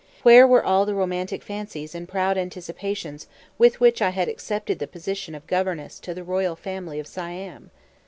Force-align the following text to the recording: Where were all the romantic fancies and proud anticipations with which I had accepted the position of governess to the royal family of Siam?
Where 0.23 0.47
were 0.47 0.63
all 0.63 0.87
the 0.87 0.95
romantic 0.95 1.43
fancies 1.43 1.93
and 1.93 2.09
proud 2.09 2.35
anticipations 2.35 3.27
with 3.59 3.79
which 3.79 4.01
I 4.01 4.09
had 4.09 4.27
accepted 4.27 4.79
the 4.79 4.87
position 4.87 5.35
of 5.35 5.45
governess 5.45 5.99
to 5.99 6.15
the 6.15 6.23
royal 6.23 6.55
family 6.55 6.99
of 6.99 7.05
Siam? 7.05 7.69